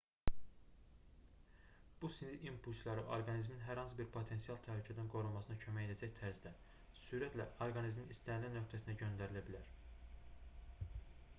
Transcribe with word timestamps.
bu 2.01 2.07
sinir 2.13 2.45
impulsları 2.45 3.03
orqanizmin 3.17 3.59
hər 3.67 3.81
hansı 3.81 3.97
bir 3.99 4.07
potensial 4.15 4.57
təhlükədən 4.67 5.11
qorunmasına 5.15 5.57
kömək 5.65 5.85
edəcək 5.89 6.15
tərzdə 6.21 6.53
sürətlə 7.01 7.47
orqanizmin 7.67 8.15
istənilən 8.15 8.57
nöqtəsinə 8.59 8.97
göndərilə 9.03 9.45
bilər 9.51 9.69